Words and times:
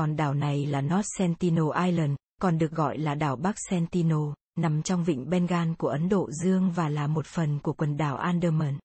Hòn 0.00 0.16
đảo 0.16 0.34
này 0.34 0.66
là 0.66 0.80
North 0.80 1.06
Sentinel 1.18 1.64
Island, 1.86 2.14
còn 2.40 2.58
được 2.58 2.70
gọi 2.70 2.98
là 2.98 3.14
đảo 3.14 3.36
Bắc 3.36 3.56
Sentinel, 3.70 4.32
nằm 4.58 4.82
trong 4.82 5.04
vịnh 5.04 5.30
Bengal 5.30 5.72
của 5.78 5.88
Ấn 5.88 6.08
Độ 6.08 6.30
Dương 6.32 6.70
và 6.70 6.88
là 6.88 7.06
một 7.06 7.26
phần 7.26 7.58
của 7.62 7.72
quần 7.72 7.96
đảo 7.96 8.16
Andaman. 8.16 8.78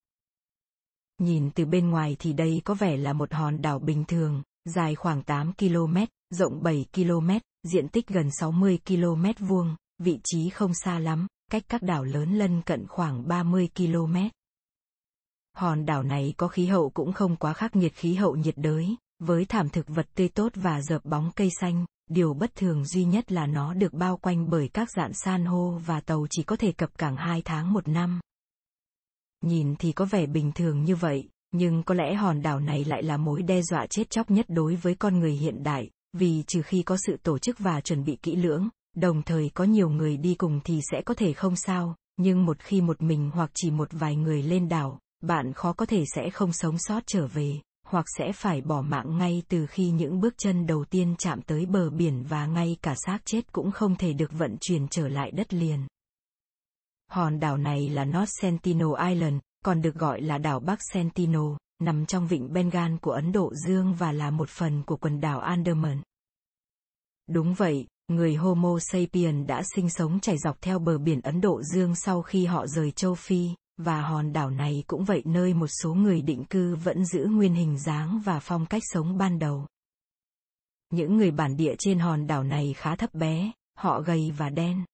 Nhìn 1.17 1.51
từ 1.51 1.65
bên 1.65 1.89
ngoài 1.89 2.15
thì 2.19 2.33
đây 2.33 2.61
có 2.65 2.73
vẻ 2.73 2.97
là 2.97 3.13
một 3.13 3.33
hòn 3.33 3.61
đảo 3.61 3.79
bình 3.79 4.03
thường, 4.07 4.43
dài 4.65 4.95
khoảng 4.95 5.23
8 5.23 5.53
km, 5.53 5.97
rộng 6.29 6.63
7 6.63 6.85
km, 6.93 7.29
diện 7.63 7.87
tích 7.87 8.07
gần 8.07 8.29
60 8.31 8.79
km 8.87 9.45
vuông, 9.45 9.75
vị 9.99 10.19
trí 10.23 10.49
không 10.49 10.73
xa 10.73 10.99
lắm, 10.99 11.27
cách 11.51 11.63
các 11.69 11.81
đảo 11.81 12.03
lớn 12.03 12.33
lân 12.33 12.61
cận 12.61 12.87
khoảng 12.87 13.27
30 13.27 13.69
km. 13.75 14.15
Hòn 15.53 15.85
đảo 15.85 16.03
này 16.03 16.33
có 16.37 16.47
khí 16.47 16.65
hậu 16.65 16.89
cũng 16.89 17.13
không 17.13 17.35
quá 17.35 17.53
khắc 17.53 17.75
nghiệt 17.75 17.93
khí 17.95 18.13
hậu 18.13 18.35
nhiệt 18.35 18.57
đới, 18.57 18.95
với 19.19 19.45
thảm 19.45 19.69
thực 19.69 19.87
vật 19.87 20.07
tươi 20.15 20.29
tốt 20.29 20.51
và 20.55 20.81
dợp 20.81 21.05
bóng 21.05 21.31
cây 21.35 21.49
xanh, 21.61 21.85
điều 22.09 22.33
bất 22.33 22.55
thường 22.55 22.85
duy 22.85 23.03
nhất 23.03 23.31
là 23.31 23.45
nó 23.47 23.73
được 23.73 23.93
bao 23.93 24.17
quanh 24.17 24.49
bởi 24.49 24.69
các 24.73 24.89
dạng 24.95 25.13
san 25.13 25.45
hô 25.45 25.79
và 25.85 26.01
tàu 26.01 26.27
chỉ 26.29 26.43
có 26.43 26.55
thể 26.55 26.71
cập 26.71 26.97
cảng 26.97 27.15
2 27.15 27.41
tháng 27.45 27.73
một 27.73 27.87
năm. 27.87 28.19
Nhìn 29.41 29.75
thì 29.75 29.91
có 29.91 30.05
vẻ 30.05 30.25
bình 30.25 30.51
thường 30.51 30.83
như 30.83 30.95
vậy, 30.95 31.29
nhưng 31.51 31.83
có 31.83 31.95
lẽ 31.95 32.15
hòn 32.15 32.41
đảo 32.41 32.59
này 32.59 32.83
lại 32.83 33.03
là 33.03 33.17
mối 33.17 33.41
đe 33.41 33.61
dọa 33.61 33.87
chết 33.87 34.09
chóc 34.09 34.31
nhất 34.31 34.45
đối 34.49 34.75
với 34.75 34.95
con 34.95 35.19
người 35.19 35.33
hiện 35.33 35.63
đại, 35.63 35.89
vì 36.13 36.43
trừ 36.47 36.61
khi 36.61 36.83
có 36.83 36.97
sự 37.07 37.17
tổ 37.23 37.37
chức 37.37 37.59
và 37.59 37.81
chuẩn 37.81 38.03
bị 38.03 38.17
kỹ 38.21 38.35
lưỡng, 38.35 38.69
đồng 38.95 39.21
thời 39.21 39.49
có 39.53 39.63
nhiều 39.63 39.89
người 39.89 40.17
đi 40.17 40.35
cùng 40.35 40.59
thì 40.63 40.79
sẽ 40.91 41.01
có 41.05 41.13
thể 41.13 41.33
không 41.33 41.55
sao, 41.55 41.95
nhưng 42.17 42.45
một 42.45 42.59
khi 42.59 42.81
một 42.81 43.01
mình 43.01 43.31
hoặc 43.33 43.51
chỉ 43.53 43.71
một 43.71 43.87
vài 43.91 44.15
người 44.15 44.43
lên 44.43 44.69
đảo, 44.69 44.99
bạn 45.21 45.53
khó 45.53 45.73
có 45.73 45.85
thể 45.85 46.03
sẽ 46.15 46.29
không 46.29 46.53
sống 46.53 46.77
sót 46.77 47.03
trở 47.07 47.27
về, 47.27 47.59
hoặc 47.85 48.05
sẽ 48.17 48.31
phải 48.31 48.61
bỏ 48.61 48.81
mạng 48.81 49.17
ngay 49.17 49.43
từ 49.47 49.65
khi 49.65 49.89
những 49.89 50.19
bước 50.19 50.33
chân 50.37 50.67
đầu 50.67 50.85
tiên 50.85 51.15
chạm 51.17 51.41
tới 51.41 51.65
bờ 51.65 51.89
biển 51.89 52.23
và 52.29 52.45
ngay 52.45 52.77
cả 52.81 52.95
xác 53.05 53.19
chết 53.25 53.51
cũng 53.51 53.71
không 53.71 53.95
thể 53.95 54.13
được 54.13 54.31
vận 54.31 54.57
chuyển 54.61 54.87
trở 54.87 55.07
lại 55.07 55.31
đất 55.31 55.53
liền. 55.53 55.87
Hòn 57.11 57.39
đảo 57.39 57.57
này 57.57 57.89
là 57.89 58.05
North 58.05 58.31
Sentinel 58.41 59.09
Island, 59.09 59.37
còn 59.65 59.81
được 59.81 59.95
gọi 59.95 60.21
là 60.21 60.37
đảo 60.37 60.59
Bắc 60.59 60.79
Sentinel, 60.93 61.55
nằm 61.79 62.05
trong 62.05 62.27
vịnh 62.27 62.53
Bengal 62.53 62.95
của 63.01 63.11
Ấn 63.11 63.31
Độ 63.31 63.53
Dương 63.67 63.93
và 63.93 64.11
là 64.11 64.31
một 64.31 64.49
phần 64.49 64.83
của 64.83 64.97
quần 64.97 65.21
đảo 65.21 65.39
Andaman. 65.39 66.01
Đúng 67.27 67.53
vậy, 67.53 67.87
người 68.07 68.35
Homo 68.35 68.79
sapien 68.79 69.47
đã 69.47 69.61
sinh 69.75 69.89
sống 69.89 70.19
chảy 70.19 70.37
dọc 70.37 70.61
theo 70.61 70.79
bờ 70.79 70.97
biển 70.97 71.21
Ấn 71.21 71.41
Độ 71.41 71.61
Dương 71.63 71.95
sau 71.95 72.21
khi 72.21 72.45
họ 72.45 72.67
rời 72.67 72.91
châu 72.91 73.15
Phi, 73.15 73.49
và 73.77 74.01
hòn 74.01 74.33
đảo 74.33 74.49
này 74.49 74.83
cũng 74.87 75.03
vậy 75.03 75.21
nơi 75.25 75.53
một 75.53 75.67
số 75.67 75.93
người 75.93 76.21
định 76.21 76.45
cư 76.45 76.75
vẫn 76.75 77.05
giữ 77.05 77.25
nguyên 77.25 77.53
hình 77.53 77.79
dáng 77.79 78.21
và 78.25 78.39
phong 78.39 78.65
cách 78.65 78.83
sống 78.85 79.17
ban 79.17 79.39
đầu. 79.39 79.67
Những 80.89 81.17
người 81.17 81.31
bản 81.31 81.57
địa 81.57 81.75
trên 81.79 81.99
hòn 81.99 82.27
đảo 82.27 82.43
này 82.43 82.73
khá 82.77 82.95
thấp 82.95 83.13
bé, 83.13 83.51
họ 83.77 84.01
gầy 84.01 84.31
và 84.37 84.49
đen. 84.49 84.85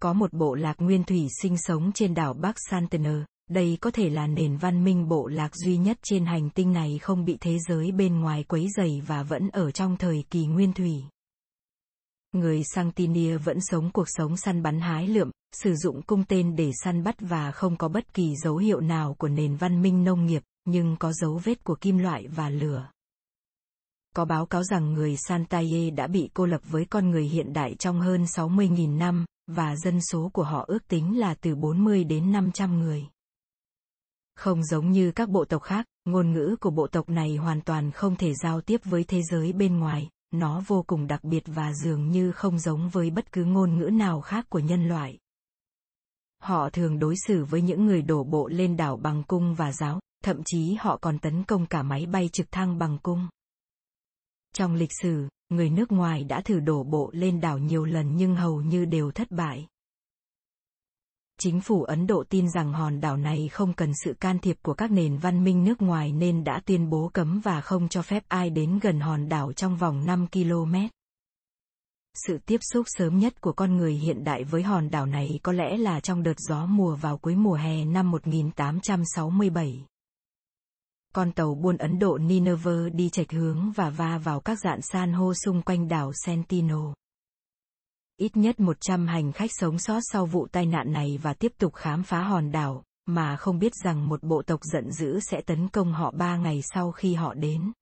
Có 0.00 0.12
một 0.12 0.32
bộ 0.32 0.54
lạc 0.54 0.74
nguyên 0.78 1.04
thủy 1.04 1.28
sinh 1.42 1.56
sống 1.58 1.92
trên 1.94 2.14
đảo 2.14 2.34
Bắc 2.34 2.56
Santener, 2.70 3.16
đây 3.50 3.78
có 3.80 3.90
thể 3.90 4.10
là 4.10 4.26
nền 4.26 4.56
văn 4.56 4.84
minh 4.84 5.08
bộ 5.08 5.26
lạc 5.26 5.56
duy 5.56 5.76
nhất 5.76 5.98
trên 6.02 6.26
hành 6.26 6.50
tinh 6.50 6.72
này 6.72 6.98
không 7.02 7.24
bị 7.24 7.36
thế 7.40 7.58
giới 7.68 7.92
bên 7.92 8.20
ngoài 8.20 8.44
quấy 8.44 8.68
dày 8.76 9.02
và 9.06 9.22
vẫn 9.22 9.48
ở 9.48 9.70
trong 9.70 9.96
thời 9.96 10.24
kỳ 10.30 10.46
nguyên 10.46 10.72
thủy. 10.72 11.04
Người 12.34 12.62
Santinia 12.64 13.36
vẫn 13.36 13.58
sống 13.60 13.90
cuộc 13.92 14.08
sống 14.08 14.36
săn 14.36 14.62
bắn 14.62 14.80
hái 14.80 15.08
lượm, 15.08 15.30
sử 15.52 15.74
dụng 15.74 16.02
cung 16.02 16.24
tên 16.24 16.56
để 16.56 16.70
săn 16.84 17.04
bắt 17.04 17.14
và 17.20 17.52
không 17.52 17.76
có 17.76 17.88
bất 17.88 18.14
kỳ 18.14 18.36
dấu 18.36 18.56
hiệu 18.56 18.80
nào 18.80 19.14
của 19.18 19.28
nền 19.28 19.56
văn 19.56 19.82
minh 19.82 20.04
nông 20.04 20.26
nghiệp, 20.26 20.42
nhưng 20.64 20.96
có 20.96 21.12
dấu 21.12 21.40
vết 21.44 21.64
của 21.64 21.74
kim 21.74 21.98
loại 21.98 22.28
và 22.28 22.50
lửa. 22.50 22.90
Có 24.16 24.24
báo 24.24 24.46
cáo 24.46 24.62
rằng 24.62 24.92
người 24.92 25.16
Santaye 25.16 25.90
đã 25.90 26.06
bị 26.06 26.30
cô 26.34 26.46
lập 26.46 26.60
với 26.70 26.84
con 26.84 27.10
người 27.10 27.24
hiện 27.24 27.52
đại 27.52 27.74
trong 27.74 28.00
hơn 28.00 28.24
60.000 28.24 28.98
năm, 28.98 29.24
và 29.46 29.76
dân 29.76 30.00
số 30.00 30.30
của 30.32 30.44
họ 30.44 30.64
ước 30.68 30.88
tính 30.88 31.18
là 31.18 31.34
từ 31.34 31.54
40 31.54 32.04
đến 32.04 32.32
500 32.32 32.78
người. 32.78 33.06
Không 34.36 34.64
giống 34.64 34.90
như 34.90 35.12
các 35.12 35.28
bộ 35.28 35.44
tộc 35.44 35.62
khác, 35.62 35.86
ngôn 36.04 36.32
ngữ 36.32 36.56
của 36.60 36.70
bộ 36.70 36.86
tộc 36.86 37.08
này 37.08 37.36
hoàn 37.36 37.60
toàn 37.60 37.90
không 37.90 38.16
thể 38.16 38.32
giao 38.42 38.60
tiếp 38.60 38.80
với 38.84 39.04
thế 39.04 39.22
giới 39.30 39.52
bên 39.52 39.78
ngoài, 39.78 40.08
nó 40.38 40.62
vô 40.66 40.84
cùng 40.86 41.06
đặc 41.06 41.24
biệt 41.24 41.42
và 41.46 41.72
dường 41.72 42.08
như 42.08 42.32
không 42.32 42.58
giống 42.58 42.88
với 42.88 43.10
bất 43.10 43.32
cứ 43.32 43.44
ngôn 43.44 43.78
ngữ 43.78 43.84
nào 43.84 44.20
khác 44.20 44.46
của 44.48 44.58
nhân 44.58 44.88
loại. 44.88 45.18
Họ 46.42 46.70
thường 46.70 46.98
đối 46.98 47.14
xử 47.26 47.44
với 47.44 47.62
những 47.62 47.86
người 47.86 48.02
đổ 48.02 48.24
bộ 48.24 48.48
lên 48.48 48.76
đảo 48.76 48.96
bằng 48.96 49.22
cung 49.22 49.54
và 49.54 49.72
giáo, 49.72 50.00
thậm 50.24 50.42
chí 50.44 50.76
họ 50.80 50.96
còn 50.96 51.18
tấn 51.18 51.44
công 51.44 51.66
cả 51.66 51.82
máy 51.82 52.06
bay 52.06 52.28
trực 52.32 52.50
thăng 52.50 52.78
bằng 52.78 52.98
cung. 53.02 53.28
Trong 54.54 54.74
lịch 54.74 54.90
sử, 55.02 55.28
người 55.48 55.70
nước 55.70 55.92
ngoài 55.92 56.24
đã 56.24 56.40
thử 56.40 56.60
đổ 56.60 56.84
bộ 56.84 57.10
lên 57.12 57.40
đảo 57.40 57.58
nhiều 57.58 57.84
lần 57.84 58.16
nhưng 58.16 58.36
hầu 58.36 58.60
như 58.60 58.84
đều 58.84 59.10
thất 59.10 59.30
bại. 59.30 59.66
Chính 61.40 61.60
phủ 61.60 61.82
Ấn 61.82 62.06
Độ 62.06 62.24
tin 62.28 62.50
rằng 62.50 62.72
hòn 62.72 63.00
đảo 63.00 63.16
này 63.16 63.48
không 63.48 63.72
cần 63.72 63.92
sự 64.04 64.14
can 64.20 64.38
thiệp 64.38 64.56
của 64.62 64.74
các 64.74 64.90
nền 64.90 65.16
văn 65.16 65.44
minh 65.44 65.64
nước 65.64 65.82
ngoài 65.82 66.12
nên 66.12 66.44
đã 66.44 66.60
tuyên 66.66 66.90
bố 66.90 67.10
cấm 67.14 67.40
và 67.40 67.60
không 67.60 67.88
cho 67.88 68.02
phép 68.02 68.22
ai 68.28 68.50
đến 68.50 68.78
gần 68.82 69.00
hòn 69.00 69.28
đảo 69.28 69.52
trong 69.52 69.76
vòng 69.76 70.06
5 70.06 70.26
km. 70.32 70.74
Sự 72.26 72.38
tiếp 72.46 72.58
xúc 72.72 72.86
sớm 72.88 73.18
nhất 73.18 73.40
của 73.40 73.52
con 73.52 73.76
người 73.76 73.94
hiện 73.94 74.24
đại 74.24 74.44
với 74.44 74.62
hòn 74.62 74.90
đảo 74.90 75.06
này 75.06 75.40
có 75.42 75.52
lẽ 75.52 75.76
là 75.76 76.00
trong 76.00 76.22
đợt 76.22 76.38
gió 76.38 76.66
mùa 76.66 76.96
vào 76.96 77.18
cuối 77.18 77.34
mùa 77.34 77.54
hè 77.54 77.84
năm 77.84 78.10
1867. 78.10 79.86
Con 81.14 81.32
tàu 81.32 81.54
buôn 81.54 81.76
Ấn 81.76 81.98
Độ 81.98 82.18
Nineveh 82.18 82.94
đi 82.94 83.10
chệch 83.10 83.32
hướng 83.32 83.72
và 83.72 83.90
va 83.90 84.18
vào 84.18 84.40
các 84.40 84.58
dạn 84.58 84.80
san 84.82 85.12
hô 85.12 85.34
xung 85.34 85.62
quanh 85.62 85.88
đảo 85.88 86.12
Sentinel. 86.24 86.76
Ít 88.16 88.36
nhất 88.36 88.60
100 88.60 89.06
hành 89.06 89.32
khách 89.32 89.50
sống 89.52 89.78
sót 89.78 90.00
sau 90.02 90.26
vụ 90.26 90.46
tai 90.52 90.66
nạn 90.66 90.92
này 90.92 91.18
và 91.22 91.34
tiếp 91.34 91.52
tục 91.58 91.74
khám 91.74 92.02
phá 92.02 92.22
hòn 92.22 92.52
đảo, 92.52 92.84
mà 93.06 93.36
không 93.36 93.58
biết 93.58 93.72
rằng 93.84 94.08
một 94.08 94.22
bộ 94.22 94.42
tộc 94.42 94.60
giận 94.62 94.92
dữ 94.92 95.20
sẽ 95.20 95.40
tấn 95.40 95.68
công 95.68 95.92
họ 95.92 96.10
ba 96.10 96.36
ngày 96.36 96.60
sau 96.62 96.92
khi 96.92 97.14
họ 97.14 97.34
đến. 97.34 97.72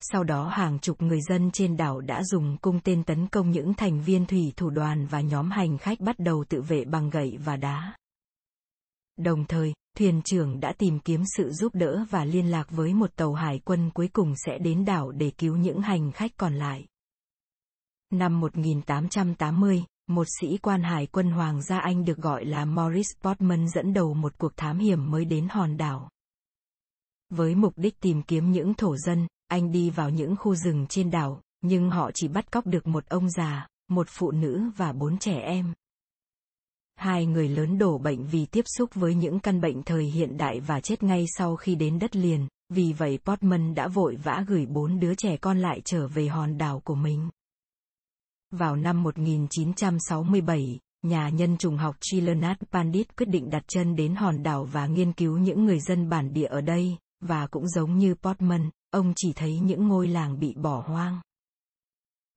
Sau 0.00 0.24
đó 0.24 0.48
hàng 0.48 0.78
chục 0.78 1.02
người 1.02 1.20
dân 1.28 1.50
trên 1.50 1.76
đảo 1.76 2.00
đã 2.00 2.22
dùng 2.24 2.56
cung 2.60 2.80
tên 2.80 3.04
tấn 3.04 3.26
công 3.28 3.50
những 3.50 3.74
thành 3.74 4.02
viên 4.02 4.26
thủy 4.26 4.52
thủ 4.56 4.70
đoàn 4.70 5.06
và 5.06 5.20
nhóm 5.20 5.50
hành 5.50 5.78
khách 5.78 6.00
bắt 6.00 6.18
đầu 6.18 6.44
tự 6.48 6.62
vệ 6.62 6.84
bằng 6.84 7.10
gậy 7.10 7.38
và 7.44 7.56
đá. 7.56 7.96
Đồng 9.16 9.44
thời, 9.44 9.72
thuyền 9.96 10.22
trưởng 10.24 10.60
đã 10.60 10.72
tìm 10.78 11.00
kiếm 11.00 11.22
sự 11.36 11.50
giúp 11.50 11.74
đỡ 11.74 12.04
và 12.10 12.24
liên 12.24 12.50
lạc 12.50 12.70
với 12.70 12.94
một 12.94 13.16
tàu 13.16 13.32
hải 13.32 13.60
quân 13.64 13.90
cuối 13.94 14.08
cùng 14.12 14.34
sẽ 14.36 14.58
đến 14.58 14.84
đảo 14.84 15.10
để 15.10 15.30
cứu 15.38 15.56
những 15.56 15.80
hành 15.80 16.12
khách 16.12 16.30
còn 16.36 16.54
lại. 16.54 16.86
Năm 18.12 18.40
1880, 18.40 19.84
một 20.06 20.26
sĩ 20.40 20.58
quan 20.58 20.82
hải 20.82 21.06
quân 21.06 21.30
Hoàng 21.30 21.62
gia 21.62 21.78
Anh 21.78 22.04
được 22.04 22.18
gọi 22.18 22.44
là 22.44 22.64
Morris 22.64 23.06
Portman 23.22 23.68
dẫn 23.68 23.92
đầu 23.92 24.14
một 24.14 24.38
cuộc 24.38 24.56
thám 24.56 24.78
hiểm 24.78 25.10
mới 25.10 25.24
đến 25.24 25.48
hòn 25.50 25.76
đảo. 25.76 26.10
Với 27.30 27.54
mục 27.54 27.72
đích 27.76 28.00
tìm 28.00 28.22
kiếm 28.22 28.52
những 28.52 28.74
thổ 28.74 28.96
dân, 28.96 29.26
anh 29.48 29.72
đi 29.72 29.90
vào 29.90 30.10
những 30.10 30.36
khu 30.36 30.54
rừng 30.54 30.86
trên 30.88 31.10
đảo, 31.10 31.40
nhưng 31.60 31.90
họ 31.90 32.10
chỉ 32.14 32.28
bắt 32.28 32.52
cóc 32.52 32.66
được 32.66 32.86
một 32.86 33.06
ông 33.06 33.30
già, 33.30 33.66
một 33.88 34.06
phụ 34.10 34.30
nữ 34.30 34.62
và 34.76 34.92
bốn 34.92 35.18
trẻ 35.18 35.38
em. 35.40 35.74
Hai 36.96 37.26
người 37.26 37.48
lớn 37.48 37.78
đổ 37.78 37.98
bệnh 37.98 38.26
vì 38.26 38.46
tiếp 38.46 38.64
xúc 38.78 38.90
với 38.94 39.14
những 39.14 39.40
căn 39.40 39.60
bệnh 39.60 39.82
thời 39.82 40.04
hiện 40.04 40.36
đại 40.36 40.60
và 40.60 40.80
chết 40.80 41.02
ngay 41.02 41.24
sau 41.36 41.56
khi 41.56 41.74
đến 41.74 41.98
đất 41.98 42.16
liền, 42.16 42.48
vì 42.68 42.92
vậy 42.92 43.18
Portman 43.24 43.74
đã 43.74 43.88
vội 43.88 44.16
vã 44.16 44.44
gửi 44.48 44.66
bốn 44.66 45.00
đứa 45.00 45.14
trẻ 45.14 45.36
con 45.36 45.58
lại 45.58 45.80
trở 45.84 46.08
về 46.08 46.28
hòn 46.28 46.58
đảo 46.58 46.80
của 46.84 46.94
mình. 46.94 47.28
Vào 48.50 48.76
năm 48.76 49.02
1967, 49.02 50.78
nhà 51.02 51.28
nhân 51.28 51.56
trùng 51.56 51.76
học 51.76 51.96
Chilanath 52.00 52.64
Pandit 52.70 53.16
quyết 53.16 53.28
định 53.28 53.50
đặt 53.50 53.64
chân 53.68 53.96
đến 53.96 54.14
hòn 54.14 54.42
đảo 54.42 54.64
và 54.64 54.86
nghiên 54.86 55.12
cứu 55.12 55.38
những 55.38 55.64
người 55.64 55.80
dân 55.80 56.08
bản 56.08 56.32
địa 56.32 56.46
ở 56.46 56.60
đây, 56.60 56.96
và 57.20 57.46
cũng 57.46 57.68
giống 57.68 57.98
như 57.98 58.14
Portman, 58.14 58.70
ông 58.90 59.12
chỉ 59.16 59.32
thấy 59.32 59.58
những 59.58 59.88
ngôi 59.88 60.08
làng 60.08 60.38
bị 60.38 60.54
bỏ 60.54 60.84
hoang. 60.86 61.20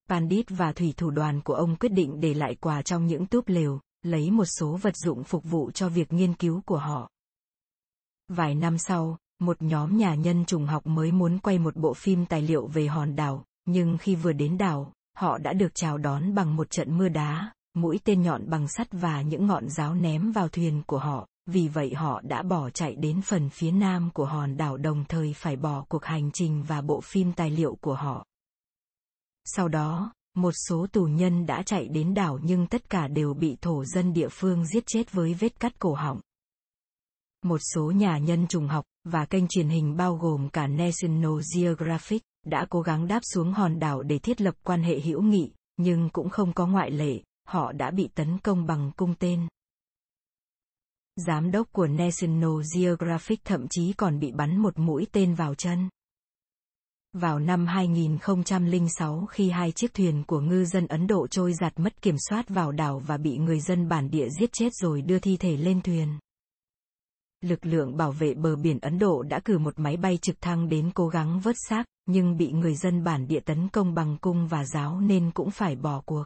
Pandit 0.09 0.45
và 0.49 0.73
thủy 0.73 0.93
thủ 0.97 1.11
đoàn 1.11 1.41
của 1.41 1.53
ông 1.53 1.75
quyết 1.75 1.91
định 1.91 2.19
để 2.19 2.33
lại 2.33 2.55
quà 2.55 2.81
trong 2.81 3.07
những 3.07 3.25
túp 3.25 3.47
lều, 3.47 3.79
lấy 4.03 4.31
một 4.31 4.45
số 4.45 4.77
vật 4.81 4.97
dụng 4.97 5.23
phục 5.23 5.43
vụ 5.43 5.71
cho 5.71 5.89
việc 5.89 6.13
nghiên 6.13 6.33
cứu 6.33 6.61
của 6.65 6.77
họ. 6.77 7.09
Vài 8.27 8.55
năm 8.55 8.77
sau, 8.77 9.17
một 9.39 9.61
nhóm 9.61 9.97
nhà 9.97 10.15
nhân 10.15 10.45
trùng 10.45 10.65
học 10.65 10.87
mới 10.87 11.11
muốn 11.11 11.39
quay 11.39 11.59
một 11.59 11.75
bộ 11.75 11.93
phim 11.93 12.25
tài 12.25 12.41
liệu 12.41 12.67
về 12.67 12.87
hòn 12.87 13.15
đảo, 13.15 13.45
nhưng 13.65 13.97
khi 13.97 14.15
vừa 14.15 14.33
đến 14.33 14.57
đảo, 14.57 14.93
họ 15.21 15.37
đã 15.37 15.53
được 15.53 15.75
chào 15.75 15.97
đón 15.97 16.35
bằng 16.35 16.55
một 16.55 16.69
trận 16.69 16.97
mưa 16.97 17.09
đá, 17.09 17.51
mũi 17.73 17.99
tên 18.03 18.21
nhọn 18.21 18.49
bằng 18.49 18.67
sắt 18.67 18.87
và 18.91 19.21
những 19.21 19.47
ngọn 19.47 19.69
giáo 19.69 19.95
ném 19.95 20.31
vào 20.31 20.49
thuyền 20.49 20.81
của 20.87 20.97
họ, 20.97 21.27
vì 21.45 21.67
vậy 21.67 21.93
họ 21.93 22.21
đã 22.21 22.43
bỏ 22.43 22.69
chạy 22.69 22.95
đến 22.95 23.21
phần 23.21 23.49
phía 23.49 23.71
nam 23.71 24.09
của 24.13 24.25
hòn 24.25 24.57
đảo 24.57 24.77
đồng 24.77 25.05
thời 25.09 25.33
phải 25.33 25.55
bỏ 25.55 25.85
cuộc 25.89 26.05
hành 26.05 26.31
trình 26.33 26.63
và 26.63 26.81
bộ 26.81 27.01
phim 27.01 27.33
tài 27.33 27.49
liệu 27.49 27.77
của 27.81 27.93
họ. 27.93 28.25
Sau 29.45 29.67
đó, 29.67 30.13
một 30.35 30.51
số 30.67 30.87
tù 30.91 31.03
nhân 31.03 31.45
đã 31.45 31.63
chạy 31.63 31.87
đến 31.87 32.13
đảo 32.13 32.39
nhưng 32.43 32.67
tất 32.67 32.89
cả 32.89 33.07
đều 33.07 33.33
bị 33.33 33.57
thổ 33.61 33.85
dân 33.85 34.13
địa 34.13 34.29
phương 34.31 34.65
giết 34.65 34.83
chết 34.87 35.11
với 35.11 35.33
vết 35.33 35.59
cắt 35.59 35.79
cổ 35.79 35.93
họng. 35.93 36.19
Một 37.43 37.59
số 37.75 37.91
nhà 37.91 38.17
nhân 38.17 38.47
trùng 38.47 38.67
học 38.67 38.85
và 39.03 39.25
kênh 39.25 39.47
truyền 39.47 39.69
hình 39.69 39.97
bao 39.97 40.15
gồm 40.15 40.49
cả 40.49 40.67
National 40.67 41.39
Geographic 41.55 42.23
đã 42.43 42.65
cố 42.69 42.81
gắng 42.81 43.07
đáp 43.07 43.19
xuống 43.33 43.53
hòn 43.53 43.79
đảo 43.79 44.03
để 44.03 44.19
thiết 44.19 44.41
lập 44.41 44.55
quan 44.63 44.83
hệ 44.83 44.99
hữu 44.99 45.21
nghị, 45.21 45.51
nhưng 45.77 46.09
cũng 46.09 46.29
không 46.29 46.53
có 46.53 46.67
ngoại 46.67 46.91
lệ, 46.91 47.21
họ 47.47 47.71
đã 47.71 47.91
bị 47.91 48.09
tấn 48.15 48.37
công 48.37 48.65
bằng 48.65 48.91
cung 48.95 49.15
tên. 49.19 49.47
Giám 51.15 51.51
đốc 51.51 51.71
của 51.71 51.87
National 51.87 52.61
Geographic 52.75 53.43
thậm 53.43 53.67
chí 53.69 53.93
còn 53.93 54.19
bị 54.19 54.31
bắn 54.31 54.57
một 54.57 54.79
mũi 54.79 55.07
tên 55.11 55.35
vào 55.35 55.55
chân. 55.55 55.89
Vào 57.13 57.39
năm 57.39 57.67
2006 57.67 59.25
khi 59.25 59.49
hai 59.49 59.71
chiếc 59.71 59.93
thuyền 59.93 60.23
của 60.27 60.39
ngư 60.39 60.65
dân 60.65 60.87
Ấn 60.87 61.07
Độ 61.07 61.27
trôi 61.27 61.53
giặt 61.53 61.79
mất 61.79 62.01
kiểm 62.01 62.15
soát 62.29 62.49
vào 62.49 62.71
đảo 62.71 62.99
và 62.99 63.17
bị 63.17 63.37
người 63.37 63.59
dân 63.59 63.89
bản 63.89 64.09
địa 64.09 64.29
giết 64.39 64.49
chết 64.53 64.69
rồi 64.73 65.01
đưa 65.01 65.19
thi 65.19 65.37
thể 65.37 65.57
lên 65.57 65.81
thuyền. 65.81 66.19
Lực 67.41 67.65
lượng 67.65 67.97
bảo 67.97 68.11
vệ 68.11 68.33
bờ 68.33 68.55
biển 68.55 68.79
Ấn 68.79 68.99
Độ 68.99 69.23
đã 69.23 69.39
cử 69.39 69.57
một 69.57 69.79
máy 69.79 69.97
bay 69.97 70.17
trực 70.21 70.41
thăng 70.41 70.69
đến 70.69 70.91
cố 70.93 71.07
gắng 71.07 71.39
vớt 71.39 71.55
xác, 71.69 71.85
nhưng 72.05 72.37
bị 72.37 72.51
người 72.51 72.75
dân 72.75 73.03
bản 73.03 73.27
địa 73.27 73.39
tấn 73.39 73.69
công 73.69 73.93
bằng 73.93 74.17
cung 74.21 74.47
và 74.47 74.65
giáo 74.65 74.99
nên 74.99 75.31
cũng 75.31 75.51
phải 75.51 75.75
bỏ 75.75 76.01
cuộc. 76.05 76.25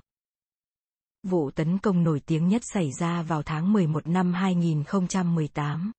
Vụ 1.23 1.51
tấn 1.51 1.77
công 1.77 2.03
nổi 2.03 2.21
tiếng 2.25 2.47
nhất 2.47 2.61
xảy 2.73 2.91
ra 2.99 3.21
vào 3.21 3.43
tháng 3.43 3.73
11 3.73 4.07
năm 4.07 4.33
2018. 4.33 5.91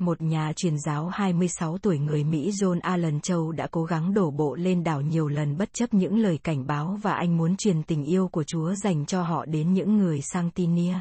Một 0.00 0.22
nhà 0.22 0.52
truyền 0.56 0.78
giáo 0.78 1.08
26 1.08 1.78
tuổi 1.78 1.98
người 1.98 2.24
Mỹ 2.24 2.50
John 2.50 2.80
Allen 2.82 3.20
Châu 3.20 3.52
đã 3.52 3.66
cố 3.70 3.84
gắng 3.84 4.14
đổ 4.14 4.30
bộ 4.30 4.54
lên 4.54 4.84
đảo 4.84 5.00
nhiều 5.00 5.28
lần 5.28 5.56
bất 5.56 5.72
chấp 5.72 5.94
những 5.94 6.18
lời 6.18 6.38
cảnh 6.38 6.66
báo 6.66 6.98
và 7.02 7.12
anh 7.12 7.36
muốn 7.36 7.56
truyền 7.56 7.82
tình 7.82 8.04
yêu 8.04 8.28
của 8.28 8.44
Chúa 8.44 8.74
dành 8.74 9.06
cho 9.06 9.22
họ 9.22 9.44
đến 9.44 9.74
những 9.74 9.96
người 9.96 10.20
Sangtina. 10.20 11.00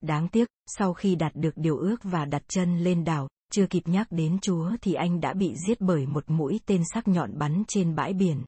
Đáng 0.00 0.28
tiếc, 0.28 0.48
sau 0.66 0.94
khi 0.94 1.14
đạt 1.14 1.32
được 1.34 1.56
điều 1.56 1.78
ước 1.78 1.96
và 2.02 2.24
đặt 2.24 2.42
chân 2.48 2.78
lên 2.78 3.04
đảo, 3.04 3.28
chưa 3.52 3.66
kịp 3.66 3.82
nhắc 3.86 4.06
đến 4.10 4.38
Chúa 4.42 4.70
thì 4.82 4.94
anh 4.94 5.20
đã 5.20 5.32
bị 5.32 5.54
giết 5.66 5.80
bởi 5.80 6.06
một 6.06 6.30
mũi 6.30 6.60
tên 6.66 6.82
sắc 6.94 7.08
nhọn 7.08 7.38
bắn 7.38 7.62
trên 7.68 7.94
bãi 7.94 8.12
biển. 8.12 8.44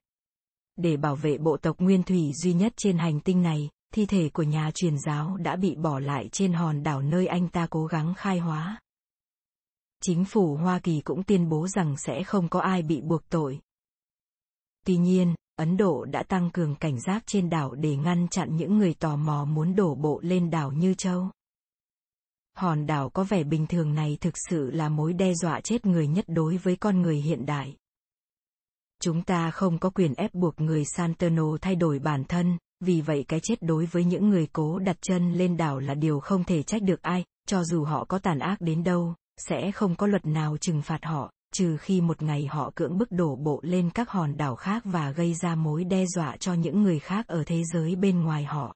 Để 0.77 0.97
bảo 0.97 1.17
vệ 1.17 1.39
bộ 1.39 1.57
tộc 1.57 1.77
nguyên 1.79 2.03
thủy 2.03 2.33
duy 2.43 2.53
nhất 2.53 2.73
trên 2.77 2.99
hành 2.99 3.21
tinh 3.21 3.43
này, 3.43 3.69
thi 3.95 4.07
thể 4.07 4.29
của 4.29 4.43
nhà 4.43 4.71
truyền 4.75 4.99
giáo 4.99 5.37
đã 5.37 5.57
bị 5.57 5.77
bỏ 5.77 5.99
lại 5.99 6.29
trên 6.33 6.53
hòn 6.53 6.83
đảo 6.83 7.03
nơi 7.03 7.27
anh 7.27 7.49
ta 7.49 7.67
cố 7.71 7.87
gắng 7.87 8.15
khai 8.17 8.39
hóa. 8.39 8.81
Chính 10.03 10.25
phủ 10.25 10.57
Hoa 10.57 10.79
Kỳ 10.79 11.01
cũng 11.01 11.23
tuyên 11.23 11.49
bố 11.49 11.69
rằng 11.69 11.97
sẽ 11.97 12.23
không 12.23 12.49
có 12.49 12.61
ai 12.61 12.83
bị 12.83 13.01
buộc 13.01 13.29
tội. 13.29 13.61
Tuy 14.87 14.97
nhiên, 14.97 15.35
Ấn 15.57 15.77
Độ 15.77 16.05
đã 16.05 16.23
tăng 16.23 16.51
cường 16.51 16.75
cảnh 16.75 17.01
giác 17.01 17.23
trên 17.27 17.51
đảo 17.51 17.75
để 17.75 17.97
ngăn 17.97 18.29
chặn 18.29 18.57
những 18.57 18.79
người 18.79 18.95
tò 18.95 19.17
mò 19.17 19.45
muốn 19.45 19.77
đổ 19.77 19.95
bộ 19.95 20.21
lên 20.23 20.51
đảo 20.51 20.73
Như 20.73 20.95
Châu. 20.95 21.31
Hòn 22.59 22.87
đảo 22.87 23.09
có 23.09 23.25
vẻ 23.25 23.45
bình 23.45 23.67
thường 23.67 23.95
này 23.95 24.19
thực 24.21 24.35
sự 24.51 24.71
là 24.71 24.89
mối 24.89 25.13
đe 25.13 25.35
dọa 25.35 25.61
chết 25.61 25.87
người 25.87 26.07
nhất 26.07 26.25
đối 26.29 26.57
với 26.57 26.77
con 26.77 27.03
người 27.03 27.17
hiện 27.17 27.47
đại. 27.47 27.77
Chúng 29.03 29.23
ta 29.23 29.51
không 29.51 29.79
có 29.79 29.91
quyền 29.91 30.15
ép 30.15 30.35
buộc 30.35 30.61
người 30.61 30.85
Santano 30.85 31.57
thay 31.61 31.77
đổi 31.77 31.99
bản 31.99 32.25
thân, 32.25 32.59
vì 32.81 33.01
vậy 33.01 33.25
cái 33.29 33.41
chết 33.41 33.63
đối 33.63 33.87
với 33.87 34.05
những 34.05 34.29
người 34.29 34.49
cố 34.53 34.79
đặt 34.79 34.97
chân 35.01 35.33
lên 35.33 35.57
đảo 35.57 35.79
là 35.79 35.95
điều 35.95 36.21
không 36.21 36.45
thể 36.45 36.63
trách 36.63 36.83
được 36.83 37.03
ai, 37.03 37.25
cho 37.47 37.65
dù 37.65 37.85
họ 37.85 38.05
có 38.05 38.19
tàn 38.19 38.39
ác 38.39 38.61
đến 38.61 38.85
đâu, 38.85 39.15
sẽ 39.37 39.73
không 39.73 39.97
có 39.97 40.07
luật 40.07 40.27
nào 40.27 40.57
trừng 40.57 40.83
phạt 40.83 41.05
họ, 41.05 41.33
trừ 41.55 41.77
khi 41.77 42.01
một 42.01 42.23
ngày 42.23 42.47
họ 42.47 42.73
cưỡng 42.75 42.99
bức 42.99 43.13
đổ 43.13 43.37
bộ 43.37 43.61
lên 43.63 43.91
các 43.91 44.11
hòn 44.11 44.37
đảo 44.37 44.57
khác 44.57 44.83
và 44.85 45.11
gây 45.11 45.35
ra 45.35 45.55
mối 45.55 45.85
đe 45.85 46.05
dọa 46.07 46.37
cho 46.37 46.55
những 46.55 46.83
người 46.83 46.99
khác 46.99 47.27
ở 47.27 47.45
thế 47.47 47.63
giới 47.73 47.97
bên 47.97 48.21
ngoài 48.21 48.45
họ. 48.45 48.75